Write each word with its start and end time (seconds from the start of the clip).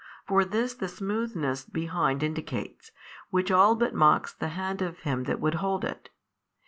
For 0.25 0.43
this 0.43 0.73
the 0.73 0.87
smoothness 0.87 1.63
behind 1.63 2.23
indicates, 2.23 2.91
which 3.29 3.51
all 3.51 3.75
but 3.75 3.93
mocks 3.93 4.33
the 4.33 4.47
hand 4.47 4.81
of 4.81 4.97
him 5.01 5.25
that 5.25 5.39
would 5.39 5.53
hold 5.61 5.85
it. 5.85 6.09